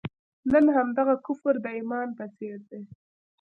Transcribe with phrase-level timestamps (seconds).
[0.51, 2.81] نن همدغه کفر د ایمان په څېر دی.